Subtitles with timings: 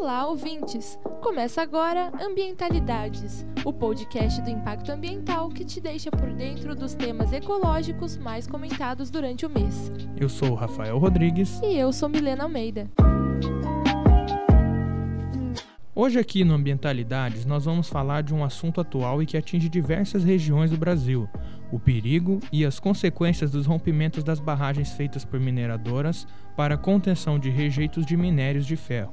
[0.00, 0.96] Olá, ouvintes!
[1.20, 7.32] Começa agora Ambientalidades, o podcast do impacto ambiental que te deixa por dentro dos temas
[7.32, 9.90] ecológicos mais comentados durante o mês.
[10.16, 11.60] Eu sou Rafael Rodrigues.
[11.64, 12.88] E eu sou Milena Almeida.
[15.96, 20.22] Hoje aqui no Ambientalidades nós vamos falar de um assunto atual e que atinge diversas
[20.22, 21.28] regiões do Brasil,
[21.72, 26.24] o perigo e as consequências dos rompimentos das barragens feitas por mineradoras
[26.56, 29.12] para a contenção de rejeitos de minérios de ferro.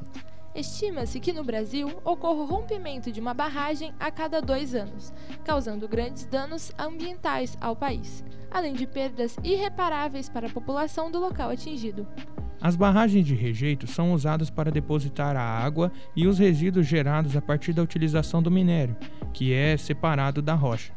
[0.56, 5.86] Estima-se que no Brasil ocorra o rompimento de uma barragem a cada dois anos, causando
[5.86, 12.08] grandes danos ambientais ao país, além de perdas irreparáveis para a população do local atingido.
[12.62, 17.42] As barragens de rejeito são usadas para depositar a água e os resíduos gerados a
[17.42, 18.96] partir da utilização do minério,
[19.34, 20.95] que é separado da rocha.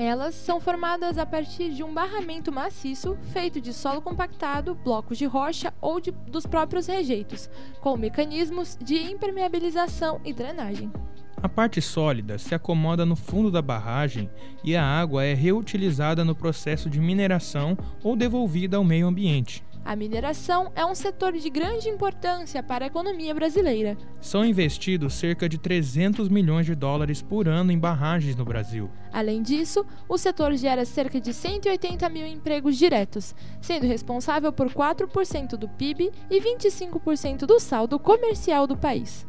[0.00, 5.26] Elas são formadas a partir de um barramento maciço feito de solo compactado, blocos de
[5.26, 7.50] rocha ou de, dos próprios rejeitos,
[7.82, 10.90] com mecanismos de impermeabilização e drenagem.
[11.36, 14.30] A parte sólida se acomoda no fundo da barragem
[14.64, 19.62] e a água é reutilizada no processo de mineração ou devolvida ao meio ambiente.
[19.84, 23.96] A mineração é um setor de grande importância para a economia brasileira.
[24.20, 28.90] São investidos cerca de 300 milhões de dólares por ano em barragens no Brasil.
[29.12, 35.56] Além disso, o setor gera cerca de 180 mil empregos diretos, sendo responsável por 4%
[35.56, 39.26] do PIB e 25% do saldo comercial do país.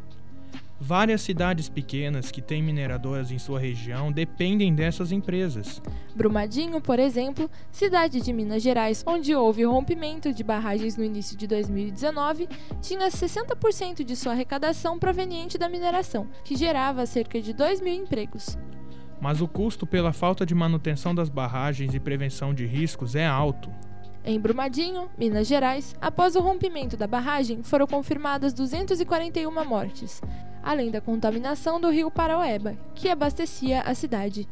[0.84, 5.80] Várias cidades pequenas que têm mineradoras em sua região dependem dessas empresas.
[6.12, 11.46] Brumadinho, por exemplo, cidade de Minas Gerais, onde houve rompimento de barragens no início de
[11.46, 12.48] 2019,
[12.80, 18.58] tinha 60% de sua arrecadação proveniente da mineração, que gerava cerca de 2 mil empregos.
[19.20, 23.70] Mas o custo pela falta de manutenção das barragens e prevenção de riscos é alto.
[24.24, 30.20] Em Brumadinho, Minas Gerais, após o rompimento da barragem, foram confirmadas 241 mortes
[30.62, 34.48] além da contaminação do rio Paraueba, que abastecia a cidade.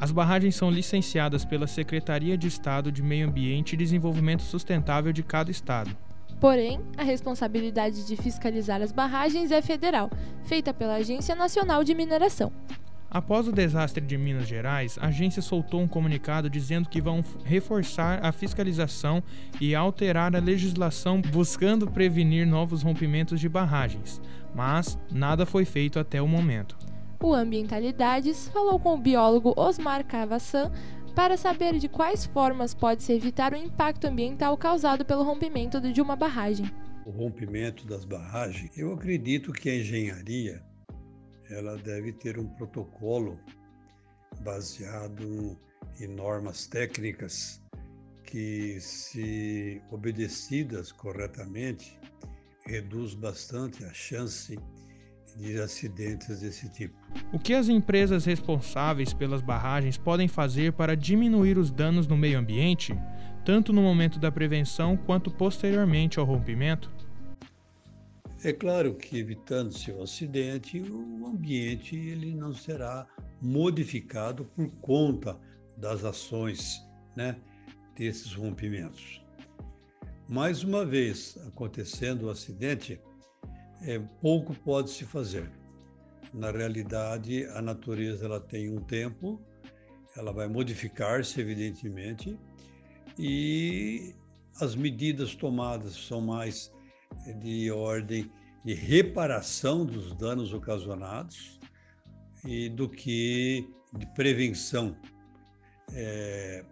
[0.00, 5.22] As barragens são licenciadas pela Secretaria de Estado de Meio Ambiente e Desenvolvimento Sustentável de
[5.22, 5.94] cada estado.
[6.40, 10.10] Porém, a responsabilidade de fiscalizar as barragens é federal,
[10.44, 12.50] feita pela Agência Nacional de Mineração.
[13.10, 18.24] Após o desastre de Minas Gerais, a agência soltou um comunicado dizendo que vão reforçar
[18.24, 19.20] a fiscalização
[19.60, 24.22] e alterar a legislação buscando prevenir novos rompimentos de barragens,
[24.54, 26.76] mas nada foi feito até o momento.
[27.22, 30.70] O Ambientalidades falou com o biólogo Osmar Cavassan
[31.14, 36.16] para saber de quais formas pode-se evitar o impacto ambiental causado pelo rompimento de uma
[36.16, 36.70] barragem.
[37.04, 40.62] O rompimento das barragens, eu acredito que a engenharia
[41.50, 43.38] ela deve ter um protocolo
[44.42, 45.58] baseado
[46.00, 47.60] em normas técnicas
[48.24, 51.98] que, se obedecidas corretamente,
[52.66, 54.58] reduz bastante a chance
[55.36, 56.96] de acidentes desse tipo.
[57.32, 62.38] O que as empresas responsáveis pelas barragens podem fazer para diminuir os danos no meio
[62.38, 62.94] ambiente,
[63.44, 66.90] tanto no momento da prevenção quanto posteriormente ao rompimento?
[68.42, 73.06] É claro que evitando-se o acidente, o ambiente ele não será
[73.40, 75.38] modificado por conta
[75.76, 76.82] das ações
[77.14, 77.36] né,
[77.94, 79.22] desses rompimentos.
[80.30, 83.00] Mais uma vez acontecendo o acidente,
[83.82, 85.50] é, pouco pode se fazer.
[86.32, 89.42] Na realidade, a natureza ela tem um tempo,
[90.16, 92.38] ela vai modificar-se evidentemente,
[93.18, 94.14] e
[94.60, 96.72] as medidas tomadas são mais
[97.40, 98.30] de ordem
[98.64, 101.58] de reparação dos danos ocasionados
[102.44, 103.68] e do que
[103.98, 104.96] de prevenção.
[105.92, 106.64] É,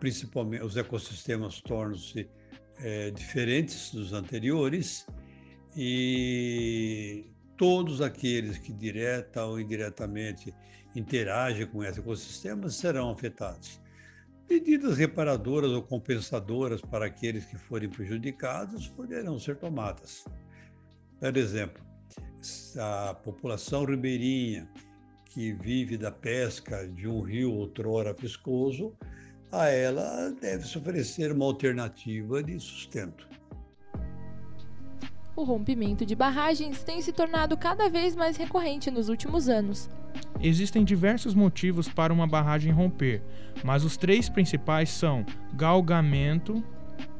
[0.00, 2.28] principalmente os ecossistemas tornam-se
[2.80, 5.06] é, diferentes dos anteriores
[5.76, 7.26] e
[7.56, 10.54] todos aqueles que direta ou indiretamente
[10.94, 13.80] interagem com esses ecossistemas serão afetados.
[14.48, 20.24] Medidas reparadoras ou compensadoras para aqueles que forem prejudicados poderão ser tomadas.
[21.18, 21.84] Por exemplo,
[22.78, 24.68] a população ribeirinha
[25.26, 28.96] que vive da pesca de um rio outrora viscoso,
[29.50, 33.28] a ela deve-se oferecer uma alternativa de sustento.
[35.36, 39.90] O rompimento de barragens tem se tornado cada vez mais recorrente nos últimos anos.
[40.40, 43.22] Existem diversos motivos para uma barragem romper,
[43.62, 46.64] mas os três principais são galgamento,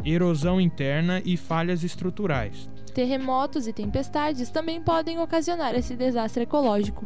[0.03, 2.71] erosão interna e falhas estruturais.
[2.95, 7.05] Terremotos e tempestades também podem ocasionar esse desastre ecológico.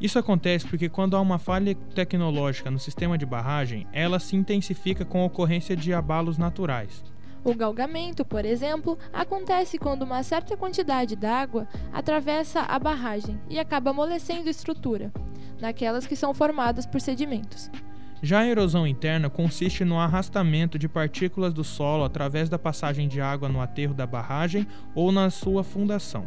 [0.00, 5.04] Isso acontece porque quando há uma falha tecnológica no sistema de barragem, ela se intensifica
[5.04, 7.02] com a ocorrência de abalos naturais.
[7.42, 13.90] O galgamento, por exemplo, acontece quando uma certa quantidade d'água atravessa a barragem e acaba
[13.90, 15.12] amolecendo a estrutura,
[15.60, 17.70] naquelas que são formadas por sedimentos.
[18.20, 23.20] Já a erosão interna consiste no arrastamento de partículas do solo através da passagem de
[23.20, 26.26] água no aterro da barragem ou na sua fundação.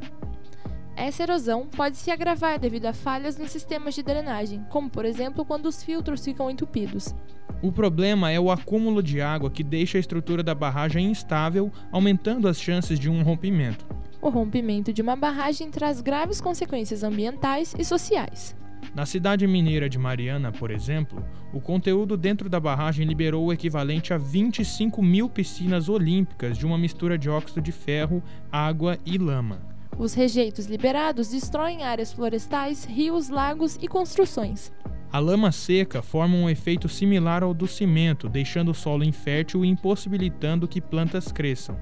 [0.99, 5.45] Essa erosão pode se agravar devido a falhas nos sistemas de drenagem, como por exemplo
[5.45, 7.15] quando os filtros ficam entupidos.
[7.61, 12.49] O problema é o acúmulo de água que deixa a estrutura da barragem instável, aumentando
[12.49, 13.85] as chances de um rompimento.
[14.21, 18.53] O rompimento de uma barragem traz graves consequências ambientais e sociais.
[18.93, 24.13] Na cidade mineira de Mariana, por exemplo, o conteúdo dentro da barragem liberou o equivalente
[24.13, 29.78] a 25 mil piscinas olímpicas de uma mistura de óxido de ferro, água e lama.
[29.99, 34.71] Os rejeitos liberados destroem áreas florestais, rios, lagos e construções.
[35.11, 39.67] A lama seca forma um efeito similar ao do cimento, deixando o solo infértil e
[39.67, 41.77] impossibilitando que plantas cresçam.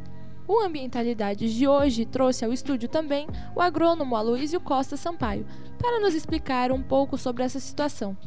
[0.47, 5.45] O Ambientalidades de hoje trouxe ao estúdio também o agrônomo Aloísio Costa Sampaio,
[5.77, 8.17] para nos explicar um pouco sobre essa situação.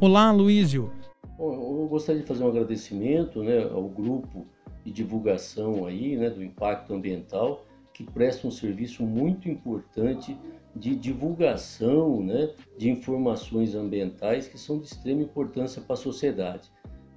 [0.00, 0.90] Olá, Aloísio!
[1.38, 4.46] Eu gostaria de fazer um agradecimento né, ao grupo
[4.86, 7.67] de divulgação aí, né, do impacto ambiental,
[7.98, 10.38] que presta um serviço muito importante
[10.76, 16.70] de divulgação né, de informações ambientais que são de extrema importância para a sociedade.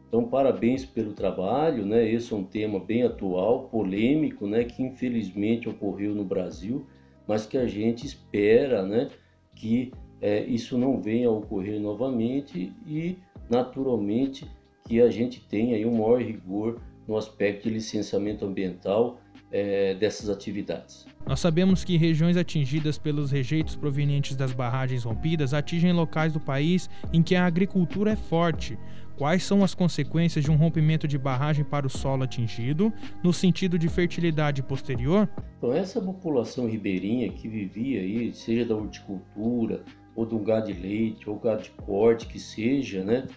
[0.07, 2.12] Então, parabéns pelo trabalho, né?
[2.12, 4.63] Esse é um tema bem atual, polêmico, né?
[4.63, 6.86] Que infelizmente ocorreu no Brasil,
[7.27, 9.10] mas que a gente espera, né?
[9.56, 14.50] Que é, isso não venha a ocorrer novamente e, naturalmente,
[14.86, 19.21] que a gente tenha aí um maior rigor no aspecto de licenciamento ambiental
[19.51, 21.06] é, dessas atividades.
[21.25, 26.89] Nós sabemos que regiões atingidas pelos rejeitos provenientes das barragens rompidas atingem locais do país
[27.13, 28.77] em que a agricultura é forte.
[29.18, 32.92] Quais são as consequências de um rompimento de barragem para o solo atingido,
[33.24, 35.30] no sentido de fertilidade posterior?
[35.57, 39.83] Então, essa população ribeirinha que vivia aí, seja da horticultura,
[40.15, 43.27] ou do gado de leite, ou gado de corte, que seja, né?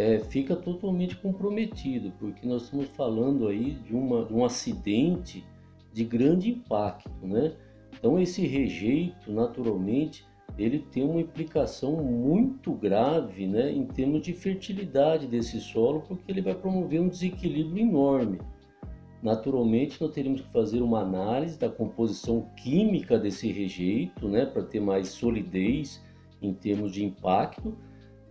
[0.00, 5.44] É, fica totalmente comprometido, porque nós estamos falando aí de, uma, de um acidente
[5.92, 7.52] de grande impacto, né?
[7.92, 10.24] Então esse rejeito, naturalmente,
[10.56, 16.40] ele tem uma implicação muito grave, né, em termos de fertilidade desse solo, porque ele
[16.40, 18.38] vai promover um desequilíbrio enorme.
[19.22, 24.80] Naturalmente, nós teríamos que fazer uma análise da composição química desse rejeito, né, para ter
[24.80, 26.02] mais solidez
[26.40, 27.76] em termos de impacto,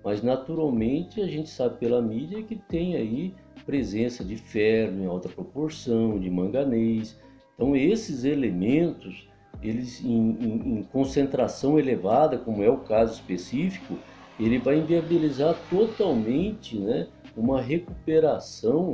[0.03, 3.33] mas naturalmente a gente sabe pela mídia que tem aí
[3.65, 7.17] presença de ferro em alta proporção, de manganês,
[7.59, 9.27] então esses elementos,
[9.61, 13.99] eles em, em, em concentração elevada, como é o caso específico,
[14.39, 18.93] ele vai inviabilizar totalmente né, uma recuperação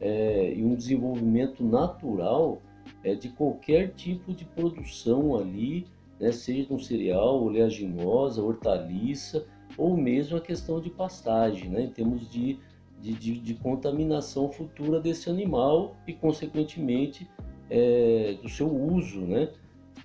[0.00, 2.62] é, e um desenvolvimento natural
[3.04, 5.86] é, de qualquer tipo de produção ali,
[6.18, 9.46] né, seja um cereal, oleaginosa, hortaliça
[9.78, 12.58] ou mesmo a questão de pastagem, né, em termos de,
[13.00, 17.26] de, de, de contaminação futura desse animal e, consequentemente,
[17.70, 19.48] é, do seu uso, né?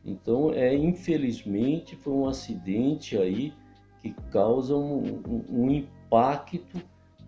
[0.06, 3.54] Então, é infelizmente foi um acidente aí
[4.02, 6.78] que causa um, um, um impacto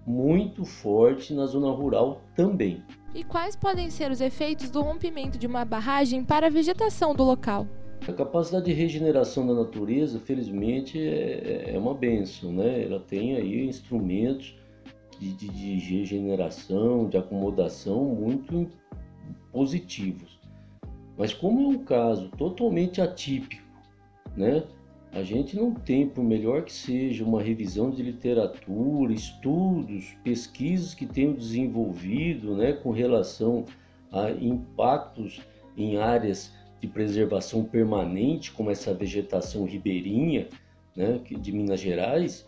[0.05, 2.83] muito forte na zona rural também.
[3.13, 7.23] E quais podem ser os efeitos do rompimento de uma barragem para a vegetação do
[7.23, 7.65] local?
[8.07, 12.83] A capacidade de regeneração da natureza, felizmente, é, é uma benção, né?
[12.83, 14.55] Ela tem aí instrumentos
[15.19, 18.69] de, de, de regeneração, de acomodação muito
[19.51, 20.39] positivos.
[21.17, 23.63] Mas como é um caso totalmente atípico,
[24.37, 24.63] né?
[25.11, 31.07] A gente não tem, por melhor que seja, uma revisão de literatura, estudos, pesquisas que
[31.07, 33.63] tenham desenvolvido né, com relação
[34.11, 35.41] a impactos
[35.77, 36.51] em áreas
[36.85, 40.47] de preservação permanente, como essa vegetação ribeirinha
[40.95, 42.47] né, de Minas Gerais,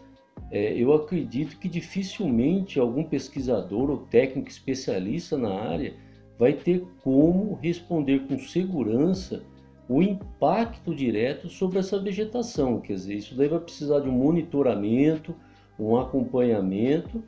[0.52, 5.96] é, eu acredito que dificilmente algum pesquisador ou técnico especialista na área
[6.38, 9.44] vai ter como responder com segurança
[9.90, 12.80] o impacto direto sobre essa vegetação.
[12.80, 15.34] Quer dizer, isso daí vai precisar de um monitoramento,
[15.80, 17.24] um acompanhamento,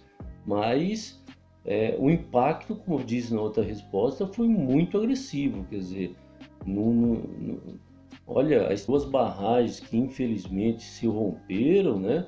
[0.46, 1.24] mas
[1.66, 5.66] é, o impacto, como diz na outra resposta, foi muito agressivo.
[5.70, 6.16] Quer dizer,
[6.66, 7.80] no, no, no,
[8.28, 12.28] olha, as duas barragens que infelizmente se romperam, né,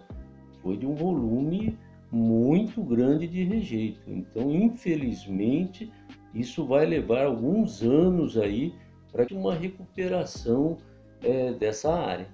[0.61, 1.77] foi de um volume
[2.11, 4.01] muito grande de rejeito.
[4.07, 5.91] Então, infelizmente,
[6.33, 8.73] isso vai levar alguns anos aí
[9.11, 10.77] para uma recuperação
[11.23, 12.27] é, dessa área.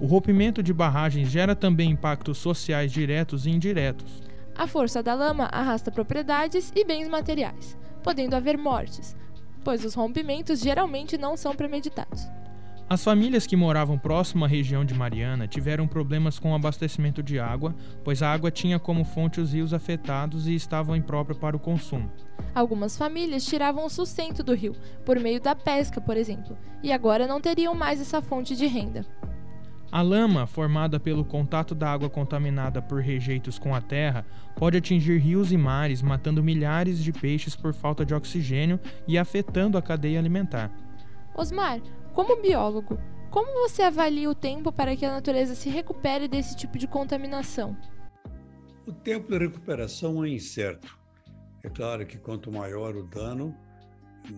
[0.00, 4.22] O rompimento de barragens gera também impactos sociais diretos e indiretos.
[4.56, 7.76] A força da lama arrasta propriedades e bens materiais.
[8.02, 9.14] podendo haver mortes,
[9.64, 12.28] pois os rompimentos geralmente não são premeditados.
[12.92, 17.38] As famílias que moravam próximo à região de Mariana tiveram problemas com o abastecimento de
[17.38, 21.60] água, pois a água tinha como fonte os rios afetados e estavam imprópria para o
[21.60, 22.10] consumo.
[22.52, 24.74] Algumas famílias tiravam o sustento do rio,
[25.04, 29.06] por meio da pesca, por exemplo, e agora não teriam mais essa fonte de renda.
[29.92, 35.18] A lama, formada pelo contato da água contaminada por rejeitos com a terra, pode atingir
[35.18, 38.78] rios e mares, matando milhares de peixes por falta de oxigênio
[39.08, 40.70] e afetando a cadeia alimentar.
[41.34, 41.80] Osmar,
[42.14, 42.98] como biólogo,
[43.30, 47.76] como você avalia o tempo para que a natureza se recupere desse tipo de contaminação?
[48.86, 50.98] O tempo de recuperação é incerto.
[51.62, 53.56] É claro que quanto maior o dano,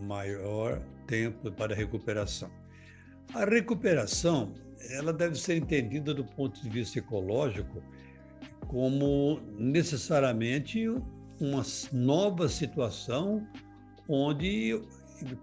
[0.02, 2.50] maior tempo para a recuperação.
[3.34, 4.52] A recuperação,
[4.90, 7.82] ela deve ser entendida do ponto de vista ecológico
[8.68, 10.88] como necessariamente
[11.40, 11.62] uma
[11.92, 13.46] nova situação
[14.08, 14.80] onde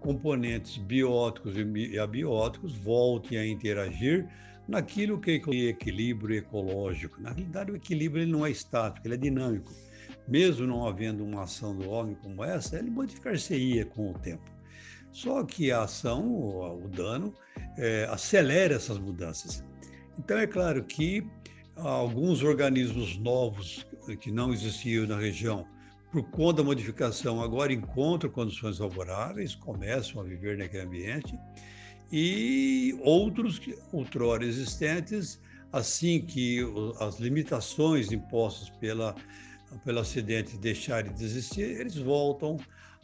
[0.00, 4.28] componentes bióticos e abióticos voltem a interagir
[4.68, 7.20] naquilo que é equilíbrio ecológico.
[7.20, 9.72] Na realidade, o equilíbrio ele não é estático, ele é dinâmico.
[10.28, 14.59] Mesmo não havendo uma ação do homem como essa, ele modificar-se-ia com o tempo.
[15.12, 17.34] Só que a ação, o, dano,
[17.76, 19.64] é, acelera essas mudanças.
[20.18, 21.26] Então, é claro que
[21.76, 23.86] alguns organismos novos
[24.20, 25.66] que não existiam na região,
[26.12, 31.38] por conta da modificação, agora encontram condições favoráveis, começam a viver naquele ambiente,
[32.12, 33.60] e outros
[33.92, 35.40] outrora existentes,
[35.72, 36.60] assim que
[36.98, 39.14] as limitações impostas pela,
[39.84, 42.56] pelo acidente deixarem de existir, eles voltam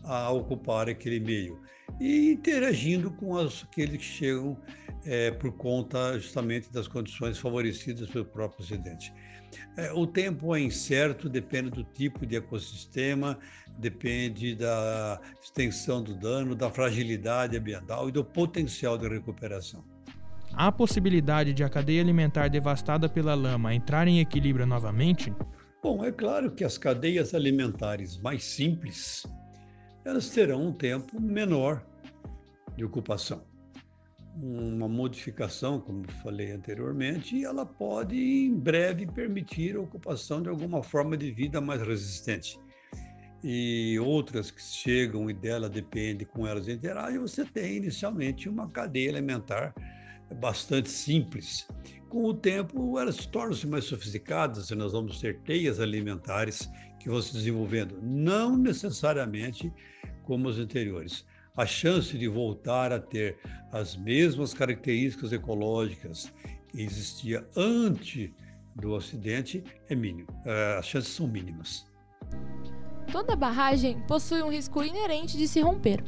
[0.05, 1.61] a ocupar aquele meio
[2.01, 4.57] e interagindo com as, aqueles que chegam
[5.05, 9.13] é, por conta justamente das condições favorecidas pelo próprio acidente.
[9.77, 13.39] É, o tempo é incerto, depende do tipo de ecossistema,
[13.79, 19.85] depende da extensão do dano, da fragilidade ambiental e do potencial de recuperação.
[20.53, 25.33] Há possibilidade de a cadeia alimentar devastada pela lama entrar em equilíbrio novamente?
[25.83, 29.27] Bom, é claro que as cadeias alimentares mais simples,
[30.05, 31.87] elas terão um tempo menor
[32.77, 33.45] de ocupação
[34.43, 41.17] uma modificação, como falei anteriormente, ela pode em breve permitir a ocupação de alguma forma
[41.17, 42.59] de vida mais resistente.
[43.43, 49.11] E outras que chegam e dela depende com elas interagem, você tem inicialmente uma cadeia
[49.11, 49.75] alimentar
[50.41, 51.67] bastante simples.
[52.17, 56.67] Com o tempo, elas tornam-se mais sofisticadas e nós vamos ter teias alimentares
[56.99, 59.71] que vão se desenvolvendo, não necessariamente
[60.25, 63.37] como as anteriores a chance de voltar a ter
[63.71, 66.33] as mesmas características ecológicas
[66.69, 68.31] que existia antes
[68.75, 70.29] do acidente é mínimo.
[70.47, 71.85] É, as chances são mínimas.
[73.13, 76.03] Toda barragem possui um risco inerente de se romper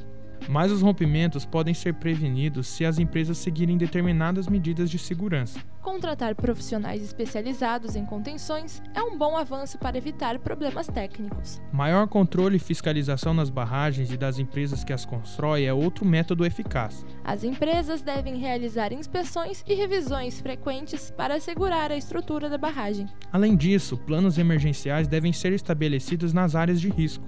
[0.48, 5.58] mas os rompimentos podem ser prevenidos se as empresas seguirem determinadas medidas de segurança.
[5.82, 11.62] Contratar profissionais especializados em contenções é um bom avanço para evitar problemas técnicos.
[11.72, 16.44] Maior controle e fiscalização nas barragens e das empresas que as constroem é outro método
[16.44, 17.06] eficaz.
[17.24, 23.06] As empresas devem realizar inspeções e revisões frequentes para assegurar a estrutura da barragem.
[23.32, 27.24] Além disso, planos emergenciais devem ser estabelecidos nas áreas de risco.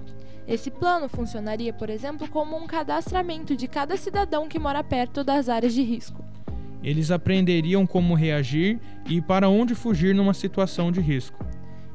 [0.47, 5.47] Esse plano funcionaria, por exemplo, como um cadastramento de cada cidadão que mora perto das
[5.47, 6.23] áreas de risco.
[6.83, 11.45] Eles aprenderiam como reagir e para onde fugir numa situação de risco.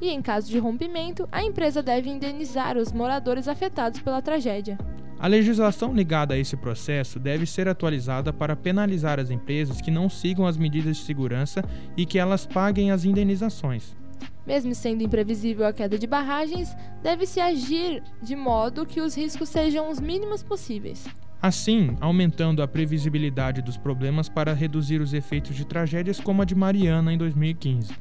[0.01, 4.79] E em caso de rompimento, a empresa deve indenizar os moradores afetados pela tragédia.
[5.19, 10.11] A legislação ligada a esse processo deve ser atualizada para penalizar as empresas que não
[10.11, 11.65] sigam as medidas de segurança
[11.97, 13.97] e que elas paguem as indenizações.
[14.47, 19.91] Mesmo sendo imprevisível a queda de barragens, deve-se agir de modo que os riscos sejam
[19.91, 21.07] os mínimos possíveis.
[21.43, 26.55] Assim, aumentando a previsibilidade dos problemas para reduzir os efeitos de tragédias como a de
[26.55, 27.93] Mariana em 2015.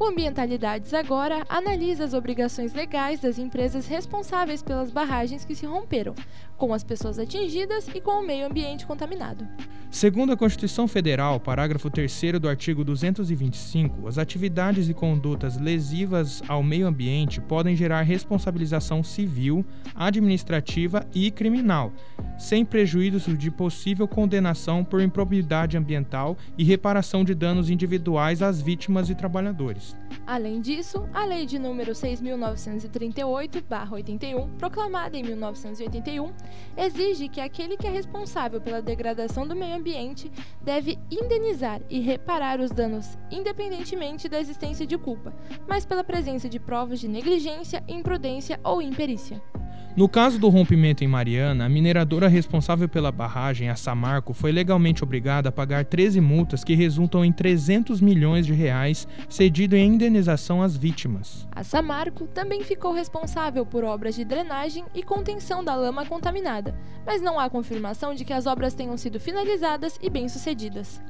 [0.00, 6.14] O Ambientalidades agora analisa as obrigações legais das empresas responsáveis pelas barragens que se romperam,
[6.56, 9.46] com as pessoas atingidas e com o meio ambiente contaminado.
[9.90, 16.62] Segundo a Constituição Federal, parágrafo 3 do artigo 225, as atividades e condutas lesivas ao
[16.62, 21.92] meio ambiente podem gerar responsabilização civil, administrativa e criminal,
[22.38, 29.10] sem prejuízo de possível condenação por improbidade ambiental e reparação de danos individuais às vítimas
[29.10, 29.89] e trabalhadores.
[30.26, 36.32] Além disso, a Lei de número 6.938-81, proclamada em 1981,
[36.76, 40.30] exige que aquele que é responsável pela degradação do meio ambiente
[40.62, 45.34] deve indenizar e reparar os danos, independentemente da existência de culpa,
[45.66, 49.42] mas pela presença de provas de negligência, imprudência ou imperícia.
[49.96, 55.02] No caso do rompimento em Mariana, a mineradora responsável pela barragem, a Samarco, foi legalmente
[55.02, 60.62] obrigada a pagar 13 multas que resultam em 300 milhões de reais cedido em indenização
[60.62, 61.46] às vítimas.
[61.50, 66.72] A Samarco também ficou responsável por obras de drenagem e contenção da lama contaminada,
[67.04, 71.00] mas não há confirmação de que as obras tenham sido finalizadas e bem-sucedidas.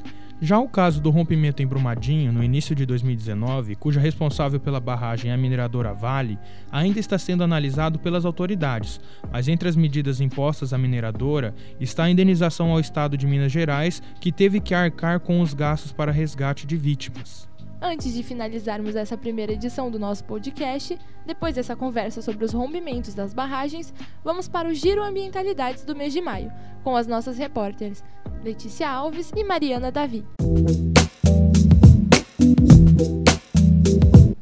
[0.42, 5.30] Já o caso do rompimento em Brumadinho, no início de 2019, cuja responsável pela barragem
[5.30, 6.38] é a mineradora Vale,
[6.73, 8.99] ainda está sendo analisado pelas autoridades,
[9.30, 14.02] mas entre as medidas impostas à mineradora está a indenização ao Estado de Minas Gerais,
[14.18, 17.50] que teve que arcar com os gastos para resgate de vítimas.
[17.82, 23.14] Antes de finalizarmos essa primeira edição do nosso podcast, depois dessa conversa sobre os rompimentos
[23.14, 26.52] das barragens, vamos para o Giro Ambientalidades do mês de maio,
[26.84, 28.04] com as nossas repórteres
[28.44, 30.22] Letícia Alves e Mariana Davi.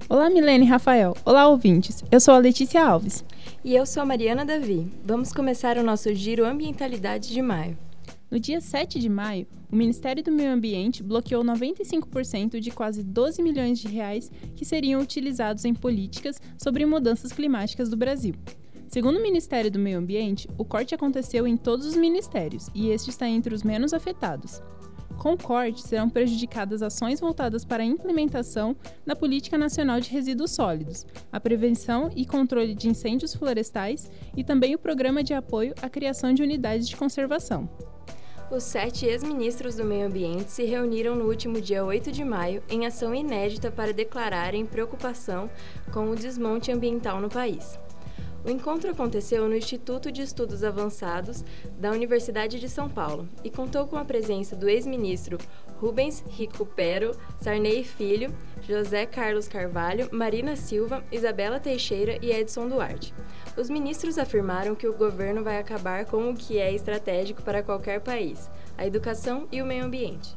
[0.08, 1.16] Olá, Milene e Rafael.
[1.24, 2.02] Olá, ouvintes.
[2.10, 3.24] Eu sou a Letícia Alves.
[3.62, 4.90] E eu sou a Mariana Davi.
[5.04, 7.78] Vamos começar o nosso Giro Ambientalidades de maio.
[8.30, 13.42] No dia 7 de maio, o Ministério do Meio Ambiente bloqueou 95% de quase 12
[13.42, 18.34] milhões de reais que seriam utilizados em políticas sobre mudanças climáticas do Brasil.
[18.86, 23.08] Segundo o Ministério do Meio Ambiente, o corte aconteceu em todos os ministérios e este
[23.08, 24.60] está entre os menos afetados.
[25.18, 30.50] Com o corte, serão prejudicadas ações voltadas para a implementação da Política Nacional de Resíduos
[30.50, 35.88] Sólidos, a prevenção e controle de incêndios florestais e também o Programa de Apoio à
[35.88, 37.68] Criação de Unidades de Conservação.
[38.50, 42.86] Os sete ex-ministros do Meio Ambiente se reuniram no último dia 8 de maio em
[42.86, 45.50] ação inédita para declararem preocupação
[45.92, 47.78] com o desmonte ambiental no país.
[48.42, 51.44] O encontro aconteceu no Instituto de Estudos Avançados
[51.78, 55.36] da Universidade de São Paulo e contou com a presença do ex-ministro
[55.80, 63.14] Rubens Recupero, Sarney Filho, José Carlos Carvalho, Marina Silva, Isabela Teixeira e Edson Duarte.
[63.56, 68.00] Os ministros afirmaram que o governo vai acabar com o que é estratégico para qualquer
[68.00, 70.34] país: a educação e o meio ambiente.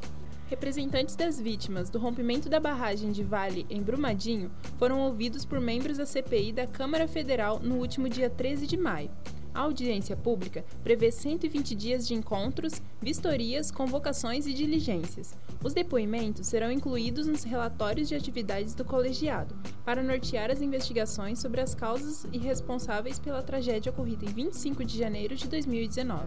[0.52, 5.96] Representantes das vítimas do rompimento da barragem de Vale em Brumadinho foram ouvidos por membros
[5.96, 9.10] da CPI da Câmara Federal no último dia 13 de maio.
[9.54, 15.34] A audiência pública prevê 120 dias de encontros, vistorias, convocações e diligências.
[15.62, 21.60] Os depoimentos serão incluídos nos relatórios de atividades do colegiado, para nortear as investigações sobre
[21.60, 26.24] as causas e responsáveis pela tragédia ocorrida em 25 de janeiro de 2019.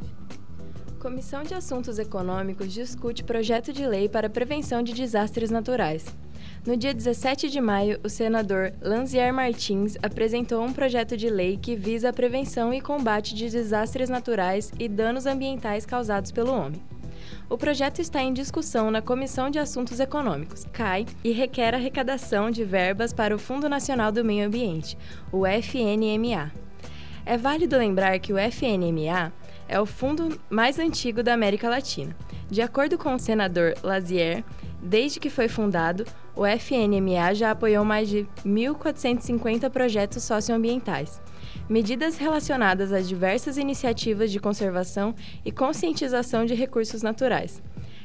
[0.99, 6.05] Comissão de Assuntos Econômicos discute projeto de lei para prevenção de desastres naturais.
[6.65, 11.75] No dia 17 de maio, o senador Lanzier Martins apresentou um projeto de lei que
[11.75, 16.82] visa a prevenção e combate de desastres naturais e danos ambientais causados pelo homem.
[17.47, 22.63] O projeto está em discussão na Comissão de Assuntos Econômicos, CAI, e requer arrecadação de
[22.63, 24.97] verbas para o Fundo Nacional do Meio Ambiente,
[25.32, 26.51] o FNMA.
[27.23, 29.32] É válido lembrar que o FNMA
[29.67, 32.15] é o fundo mais antigo da América Latina.
[32.49, 34.43] De acordo com o senador Lazier,
[34.82, 41.21] desde que foi fundado, o FNMA já apoiou mais de 1.450 projetos socioambientais.
[41.69, 47.61] Medidas relacionadas a diversas iniciativas de conservação e conscientização de recursos naturais.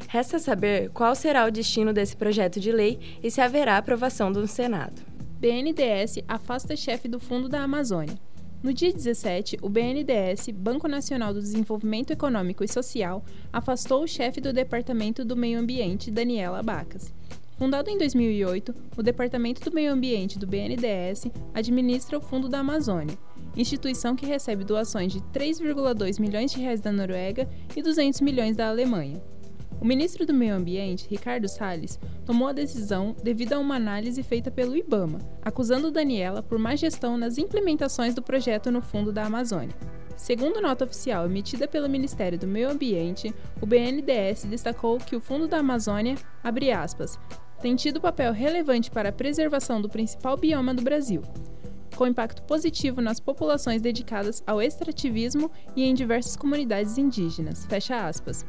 [0.09, 4.47] Resta saber qual será o destino desse projeto de lei e se haverá aprovação do
[4.47, 5.03] Senado.
[5.39, 8.19] BNDES afasta chefe do Fundo da Amazônia.
[8.63, 14.39] No dia 17, o BNDES, Banco Nacional do Desenvolvimento Econômico e Social, afastou o chefe
[14.39, 17.11] do Departamento do Meio Ambiente, Daniela Bacas.
[17.61, 23.19] Fundado em 2008, o Departamento do Meio Ambiente do BNDES administra o Fundo da Amazônia,
[23.55, 27.47] instituição que recebe doações de 3,2 milhões de reais da Noruega
[27.77, 29.23] e 200 milhões da Alemanha.
[29.79, 34.51] O ministro do Meio Ambiente, Ricardo Salles, tomou a decisão devido a uma análise feita
[34.51, 39.77] pelo IBAMA, acusando Daniela por má gestão nas implementações do projeto no fundo da Amazônia.
[40.17, 45.49] Segundo nota oficial emitida pelo Ministério do Meio Ambiente, o BNDES destacou que o Fundo
[45.49, 46.15] da Amazônia,
[46.79, 47.19] aspas,
[47.61, 51.23] tem tido papel relevante para a preservação do principal bioma do Brasil,
[51.95, 57.67] com impacto positivo nas populações dedicadas ao extrativismo e em diversas comunidades indígenas.
[57.67, 58.47] Fecha aspas.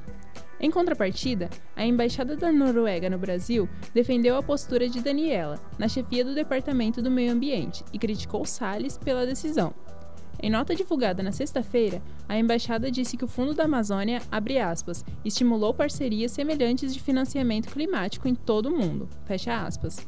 [0.60, 6.24] Em contrapartida, a Embaixada da Noruega no Brasil defendeu a postura de Daniela, na chefia
[6.24, 9.74] do Departamento do Meio Ambiente, e criticou Salles pela decisão.
[10.44, 14.22] Em nota divulgada na sexta-feira, a embaixada disse que o Fundo da Amazônia,
[14.66, 20.08] aspas, estimulou parcerias semelhantes de financiamento climático em todo o mundo, fecha aspas.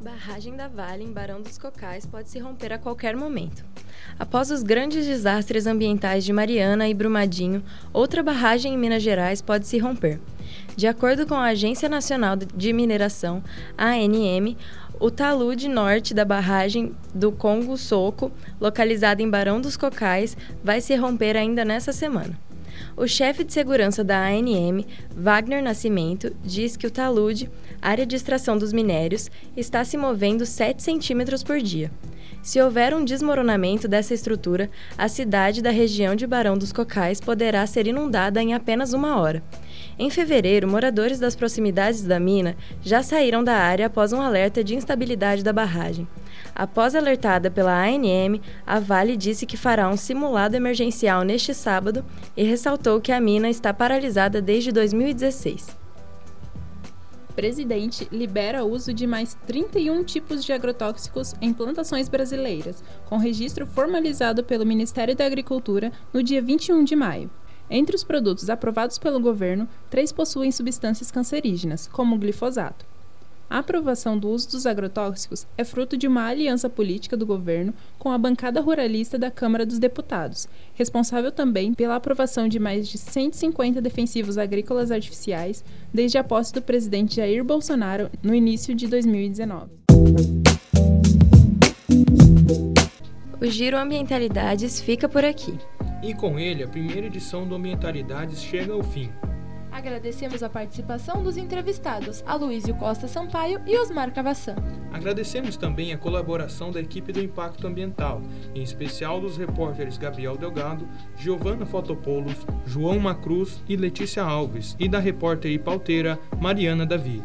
[0.00, 3.64] Barragem da Vale em Barão dos Cocais pode se romper a qualquer momento.
[4.16, 9.66] Após os grandes desastres ambientais de Mariana e Brumadinho, outra barragem em Minas Gerais pode
[9.66, 10.20] se romper.
[10.76, 13.42] De acordo com a Agência Nacional de Mineração,
[13.76, 14.56] ANM,
[15.00, 20.94] o talude norte da barragem do Congo Soco, localizada em Barão dos Cocais, vai se
[20.96, 22.38] romper ainda nessa semana.
[22.96, 24.84] O chefe de segurança da ANM,
[25.14, 30.82] Wagner Nascimento, diz que o talude, área de extração dos minérios, está se movendo 7
[30.82, 31.90] centímetros por dia.
[32.42, 37.66] Se houver um desmoronamento dessa estrutura, a cidade da região de Barão dos Cocais poderá
[37.66, 39.42] ser inundada em apenas uma hora.
[39.98, 44.76] Em fevereiro, moradores das proximidades da mina já saíram da área após um alerta de
[44.76, 46.06] instabilidade da barragem.
[46.54, 52.04] Após alertada pela ANM, a Vale disse que fará um simulado emergencial neste sábado
[52.36, 55.76] e ressaltou que a mina está paralisada desde 2016
[57.38, 64.42] presidente libera uso de mais 31 tipos de agrotóxicos em plantações brasileiras, com registro formalizado
[64.42, 67.30] pelo Ministério da Agricultura no dia 21 de maio.
[67.70, 72.86] Entre os produtos aprovados pelo governo, três possuem substâncias cancerígenas, como o glifosato.
[73.50, 78.10] A aprovação do uso dos agrotóxicos é fruto de uma aliança política do governo com
[78.10, 83.80] a bancada ruralista da Câmara dos Deputados, responsável também pela aprovação de mais de 150
[83.80, 89.70] defensivos agrícolas artificiais desde a posse do presidente Jair Bolsonaro no início de 2019.
[93.40, 95.58] O Giro Ambientalidades fica por aqui.
[96.02, 99.10] E com ele, a primeira edição do Ambientalidades chega ao fim.
[99.70, 104.56] Agradecemos a participação dos entrevistados, Aloysio Costa Sampaio e Osmar Cavassan.
[104.92, 108.22] Agradecemos também a colaboração da equipe do Impacto Ambiental,
[108.54, 114.98] em especial dos repórteres Gabriel Delgado, Giovanna Fotopoulos, João Macruz e Letícia Alves, e da
[114.98, 117.22] repórter e pauteira Mariana Davi.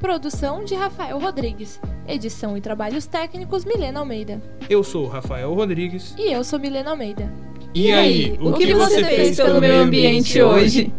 [0.00, 1.80] Produção de Rafael Rodrigues.
[2.06, 4.42] Edição e trabalhos técnicos Milena Almeida.
[4.68, 6.14] Eu sou Rafael Rodrigues.
[6.18, 7.45] E eu sou Milena Almeida.
[7.78, 10.90] E, aí, o que, que você fez pelo meio ambiente hoje?